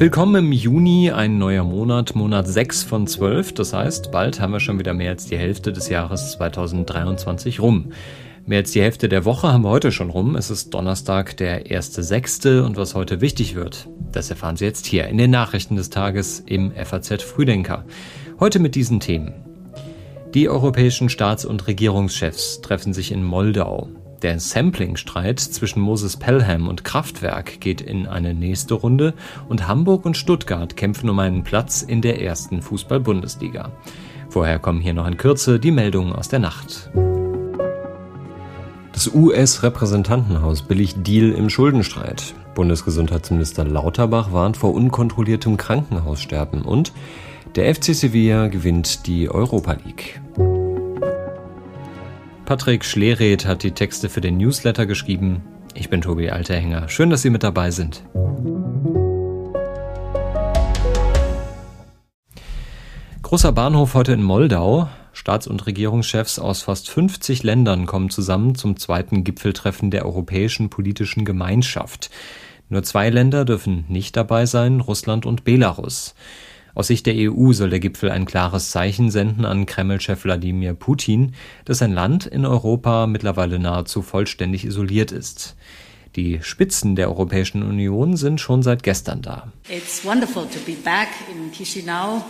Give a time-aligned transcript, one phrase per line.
[0.00, 3.52] Willkommen im Juni, ein neuer Monat, Monat 6 von 12.
[3.52, 7.92] Das heißt, bald haben wir schon wieder mehr als die Hälfte des Jahres 2023 rum.
[8.46, 10.36] Mehr als die Hälfte der Woche haben wir heute schon rum.
[10.36, 12.62] Es ist Donnerstag, der 1.6.
[12.62, 16.40] und was heute wichtig wird, das erfahren Sie jetzt hier in den Nachrichten des Tages
[16.40, 17.84] im FAZ Frühdenker.
[18.38, 19.32] Heute mit diesen Themen.
[20.34, 23.88] Die europäischen Staats- und Regierungschefs treffen sich in Moldau.
[24.22, 29.14] Der Sampling-Streit zwischen Moses Pelham und Kraftwerk geht in eine nächste Runde
[29.48, 33.72] und Hamburg und Stuttgart kämpfen um einen Platz in der ersten Fußball-Bundesliga.
[34.28, 36.90] Vorher kommen hier noch in Kürze die Meldungen aus der Nacht.
[38.92, 42.34] Das US-Repräsentantenhaus billigt Deal im Schuldenstreit.
[42.54, 46.92] Bundesgesundheitsminister Lauterbach warnt vor unkontrolliertem Krankenhaussterben und
[47.54, 50.20] der FC Sevilla gewinnt die Europa League.
[52.50, 55.40] Patrick Schlereth hat die Texte für den Newsletter geschrieben.
[55.74, 56.88] Ich bin Tobi Alterhänger.
[56.88, 58.02] Schön, dass Sie mit dabei sind.
[63.22, 64.88] Großer Bahnhof heute in Moldau.
[65.12, 71.24] Staats- und Regierungschefs aus fast 50 Ländern kommen zusammen zum zweiten Gipfeltreffen der Europäischen Politischen
[71.24, 72.10] Gemeinschaft.
[72.68, 76.16] Nur zwei Länder dürfen nicht dabei sein, Russland und Belarus.
[76.80, 81.34] Aus Sicht der EU soll der Gipfel ein klares Zeichen senden an Kreml-Chef Wladimir Putin,
[81.66, 85.56] dass sein Land in Europa mittlerweile nahezu vollständig isoliert ist.
[86.16, 89.52] Die Spitzen der Europäischen Union sind schon seit gestern da.
[89.68, 92.24] It's wonderful to be back in Chisinau.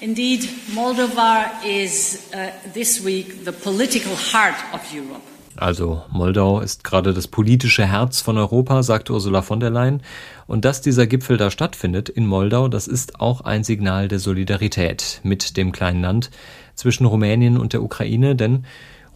[0.00, 5.20] Indeed, Moldova is uh, this week the political heart of Europe.
[5.56, 10.02] Also Moldau ist gerade das politische Herz von Europa, sagt Ursula von der Leyen.
[10.46, 15.20] Und dass dieser Gipfel da stattfindet in Moldau, das ist auch ein Signal der Solidarität
[15.22, 16.30] mit dem kleinen Land
[16.74, 18.64] zwischen Rumänien und der Ukraine, denn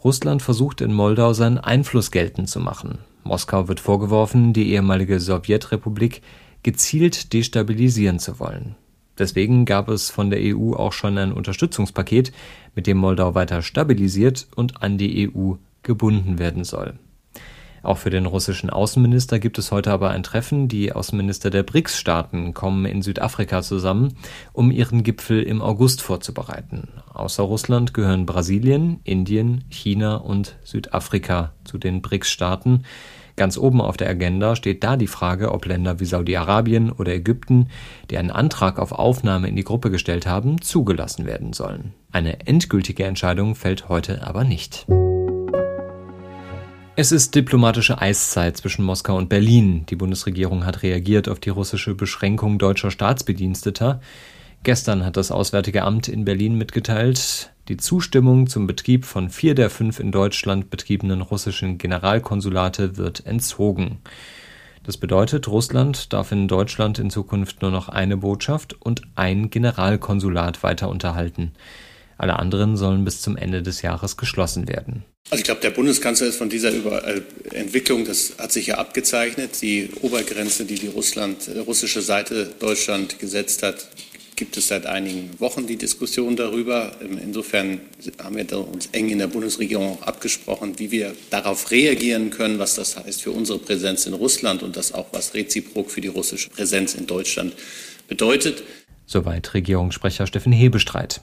[0.04, 2.98] Russland versucht in Moldau seinen Einfluss geltend zu machen.
[3.24, 6.22] Moskau wird vorgeworfen, die ehemalige Sowjetrepublik
[6.62, 8.76] gezielt destabilisieren zu wollen.
[9.18, 12.32] Deswegen gab es von der EU auch schon ein Unterstützungspaket,
[12.74, 15.54] mit dem Moldau weiter stabilisiert und an die EU
[15.86, 16.98] gebunden werden soll.
[17.86, 20.66] Auch für den russischen Außenminister gibt es heute aber ein Treffen.
[20.66, 24.14] Die Außenminister der BRICS-Staaten kommen in Südafrika zusammen,
[24.52, 26.88] um ihren Gipfel im August vorzubereiten.
[27.14, 32.82] Außer Russland gehören Brasilien, Indien, China und Südafrika zu den BRICS-Staaten.
[33.36, 37.68] Ganz oben auf der Agenda steht da die Frage, ob Länder wie Saudi-Arabien oder Ägypten,
[38.10, 41.94] die einen Antrag auf Aufnahme in die Gruppe gestellt haben, zugelassen werden sollen.
[42.10, 44.86] Eine endgültige Entscheidung fällt heute aber nicht.
[46.98, 49.84] Es ist diplomatische Eiszeit zwischen Moskau und Berlin.
[49.84, 54.00] Die Bundesregierung hat reagiert auf die russische Beschränkung deutscher Staatsbediensteter.
[54.62, 59.68] Gestern hat das Auswärtige Amt in Berlin mitgeteilt, die Zustimmung zum Betrieb von vier der
[59.68, 63.98] fünf in Deutschland betriebenen russischen Generalkonsulate wird entzogen.
[64.82, 70.62] Das bedeutet, Russland darf in Deutschland in Zukunft nur noch eine Botschaft und ein Generalkonsulat
[70.62, 71.52] weiter unterhalten.
[72.16, 75.04] Alle anderen sollen bis zum Ende des Jahres geschlossen werden.
[75.28, 77.20] Also ich glaube, der Bundeskanzler ist von dieser äh,
[77.52, 83.18] Entwicklung, das hat sich ja abgezeichnet, die Obergrenze, die die Russland, äh, russische Seite Deutschland
[83.18, 83.88] gesetzt hat,
[84.36, 86.92] gibt es seit einigen Wochen die Diskussion darüber.
[87.02, 87.80] Ähm, insofern
[88.22, 92.76] haben wir uns eng in der Bundesregierung auch abgesprochen, wie wir darauf reagieren können, was
[92.76, 96.50] das heißt für unsere Präsenz in Russland und das auch, was reziprok für die russische
[96.50, 97.54] Präsenz in Deutschland
[98.06, 98.62] bedeutet.
[99.06, 101.20] Soweit Regierungssprecher Steffen Hebestreit.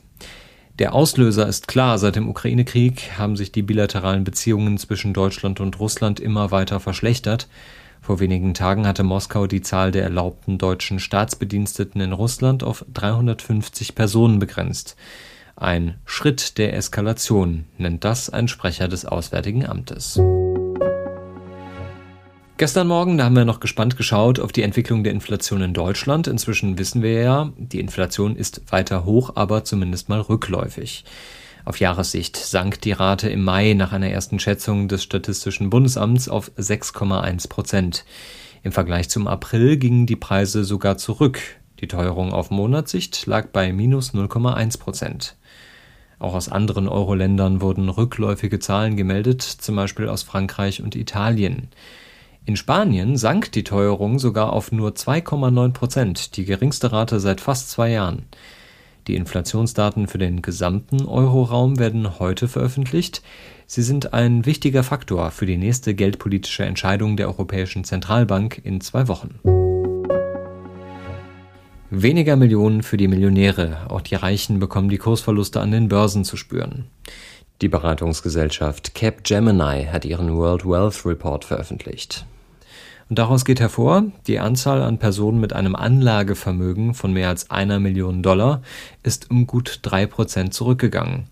[0.80, 5.80] Der Auslöser ist klar, seit dem Ukraine-Krieg haben sich die bilateralen Beziehungen zwischen Deutschland und
[5.80, 7.48] Russland immer weiter verschlechtert.
[8.02, 13.94] Vor wenigen Tagen hatte Moskau die Zahl der erlaubten deutschen Staatsbediensteten in Russland auf 350
[13.94, 14.96] Personen begrenzt.
[15.56, 20.20] Ein Schritt der Eskalation nennt das ein Sprecher des Auswärtigen Amtes.
[22.64, 26.28] Gestern Morgen, da haben wir noch gespannt geschaut auf die Entwicklung der Inflation in Deutschland.
[26.28, 31.04] Inzwischen wissen wir ja, die Inflation ist weiter hoch, aber zumindest mal rückläufig.
[31.66, 36.52] Auf Jahressicht sank die Rate im Mai nach einer ersten Schätzung des Statistischen Bundesamts auf
[36.58, 38.06] 6,1 Prozent.
[38.64, 41.42] Im Vergleich zum April gingen die Preise sogar zurück.
[41.82, 45.36] Die Teuerung auf Monatssicht lag bei minus 0,1 Prozent.
[46.18, 51.68] Auch aus anderen Euro-Ländern wurden rückläufige Zahlen gemeldet, zum Beispiel aus Frankreich und Italien.
[52.46, 57.72] In Spanien sank die Teuerung sogar auf nur 2,9 Prozent, die geringste Rate seit fast
[57.72, 58.24] zwei Jahren.
[59.08, 63.22] Die Inflationsdaten für den gesamten Euroraum werden heute veröffentlicht.
[63.66, 69.08] Sie sind ein wichtiger Faktor für die nächste geldpolitische Entscheidung der Europäischen Zentralbank in zwei
[69.08, 69.40] Wochen.
[71.90, 73.90] Weniger Millionen für die Millionäre.
[73.90, 76.86] Auch die Reichen bekommen die Kursverluste an den Börsen zu spüren.
[77.62, 82.26] Die Beratungsgesellschaft Capgemini hat ihren World Wealth Report veröffentlicht.
[83.14, 87.80] Und daraus geht hervor, die Anzahl an Personen mit einem Anlagevermögen von mehr als einer
[87.80, 88.64] Million Dollar
[89.04, 91.26] ist um gut drei Prozent zurückgegangen.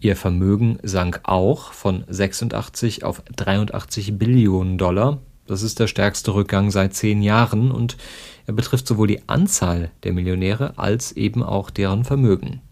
[0.00, 5.18] Ihr Vermögen sank auch von 86 auf 83 Billionen Dollar.
[5.46, 7.98] Das ist der stärkste Rückgang seit zehn Jahren und
[8.46, 12.62] er betrifft sowohl die Anzahl der Millionäre als eben auch deren Vermögen.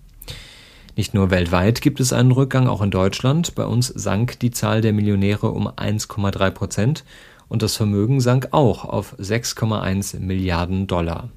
[0.94, 3.54] Nicht nur weltweit gibt es einen Rückgang, auch in Deutschland.
[3.54, 7.04] Bei uns sank die Zahl der Millionäre um 1,3 Prozent
[7.48, 11.30] und das Vermögen sank auch auf 6,1 Milliarden Dollar.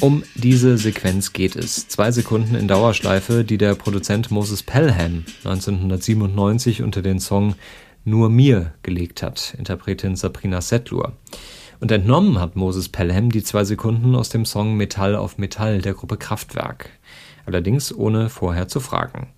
[0.00, 1.88] Um diese Sequenz geht es.
[1.88, 7.54] Zwei Sekunden in Dauerschleife, die der Produzent Moses Pelham 1997 unter den Song
[8.04, 11.12] Nur mir gelegt hat, Interpretin Sabrina Setlur.
[11.80, 15.94] Und entnommen hat Moses Pelham die zwei Sekunden aus dem Song Metall auf Metall der
[15.94, 16.90] Gruppe Kraftwerk.
[17.44, 19.28] Allerdings ohne vorher zu fragen.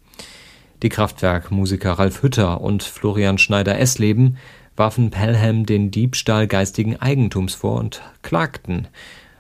[0.82, 4.36] Die Kraftwerk-Musiker Ralf Hütter und Florian Schneider-Essleben
[4.76, 8.86] warfen Pelham den Diebstahl geistigen Eigentums vor und klagten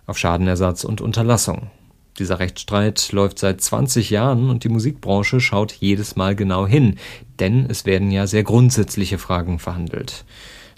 [0.06, 1.70] auf Schadenersatz und Unterlassung.
[2.18, 6.96] Dieser Rechtsstreit läuft seit 20 Jahren und die Musikbranche schaut jedes Mal genau hin,
[7.38, 10.24] denn es werden ja sehr grundsätzliche Fragen verhandelt.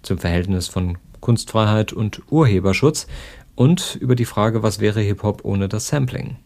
[0.03, 3.07] Zum Verhältnis von Kunstfreiheit und Urheberschutz
[3.55, 6.37] und über die Frage, was wäre Hip-Hop ohne das Sampling.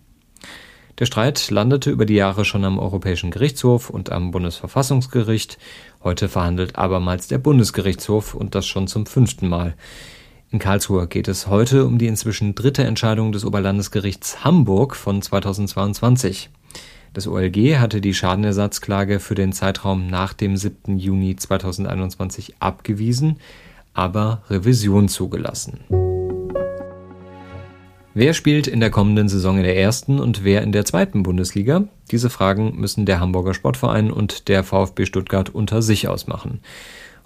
[0.98, 5.58] Der Streit landete über die Jahre schon am Europäischen Gerichtshof und am Bundesverfassungsgericht.
[6.04, 9.74] Heute verhandelt abermals der Bundesgerichtshof und das schon zum fünften Mal.
[10.50, 16.50] In Karlsruhe geht es heute um die inzwischen dritte Entscheidung des Oberlandesgerichts Hamburg von 2022.
[17.12, 20.98] Das OLG hatte die Schadenersatzklage für den Zeitraum nach dem 7.
[20.98, 23.40] Juni 2021 abgewiesen,
[23.94, 25.81] aber Revision zugelassen.
[28.17, 31.88] Wer spielt in der kommenden Saison in der ersten und wer in der zweiten Bundesliga?
[32.12, 36.61] Diese Fragen müssen der Hamburger Sportverein und der VfB Stuttgart unter sich ausmachen.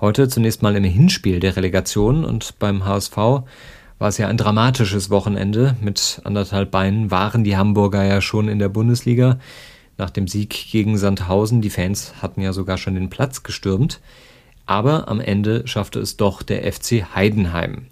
[0.01, 5.11] Heute zunächst mal im Hinspiel der Relegation und beim HSV war es ja ein dramatisches
[5.11, 5.77] Wochenende.
[5.83, 9.39] Mit anderthalb Beinen waren die Hamburger ja schon in der Bundesliga.
[9.99, 14.01] Nach dem Sieg gegen Sandhausen, die Fans hatten ja sogar schon den Platz gestürmt.
[14.69, 17.87] Aber am Ende schaffte es doch der FC Heidenheim.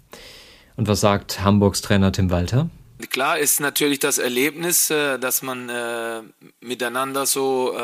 [0.75, 2.69] Und was sagt Hamburgs Trainer Tim Walter?
[3.09, 6.21] Klar ist natürlich das Erlebnis, äh, dass man äh,
[6.61, 7.79] miteinander so äh,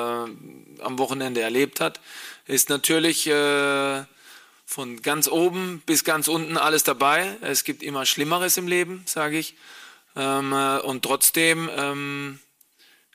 [0.84, 2.02] am Wochenende erlebt hat,
[2.46, 3.32] ist natürlich
[4.66, 7.38] von ganz oben bis ganz unten alles dabei.
[7.42, 9.56] Es gibt immer Schlimmeres im Leben, sage ich.
[10.16, 10.54] Ähm,
[10.84, 12.40] und trotzdem ähm,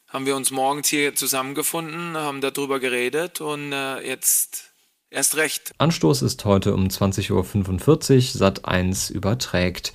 [0.09, 4.69] haben wir uns morgens hier zusammengefunden, haben darüber geredet und jetzt
[5.11, 5.73] erst recht.
[5.79, 9.93] Anstoß ist heute um 20.45 Uhr, Sat 1 überträgt.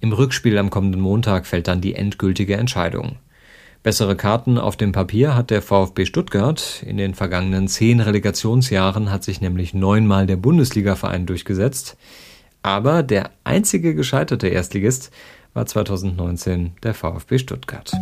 [0.00, 3.16] Im Rückspiel am kommenden Montag fällt dann die endgültige Entscheidung.
[3.82, 6.84] Bessere Karten auf dem Papier hat der VfB Stuttgart.
[6.86, 11.96] In den vergangenen zehn Relegationsjahren hat sich nämlich neunmal der Bundesligaverein durchgesetzt.
[12.62, 15.10] Aber der einzige gescheiterte Erstligist
[15.52, 17.92] war 2019 der VfB Stuttgart.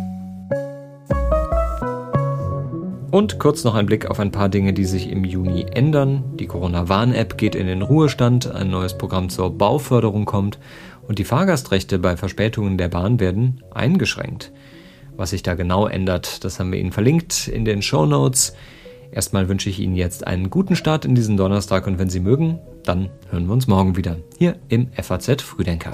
[3.11, 6.23] Und kurz noch ein Blick auf ein paar Dinge, die sich im Juni ändern.
[6.37, 10.59] Die Corona-Warn-App geht in den Ruhestand, ein neues Programm zur Bauförderung kommt
[11.09, 14.53] und die Fahrgastrechte bei Verspätungen der Bahn werden eingeschränkt.
[15.17, 18.55] Was sich da genau ändert, das haben wir Ihnen verlinkt in den Show Notes.
[19.11, 22.59] Erstmal wünsche ich Ihnen jetzt einen guten Start in diesen Donnerstag und wenn Sie mögen,
[22.85, 25.91] dann hören wir uns morgen wieder hier im FAZ Frühdenker.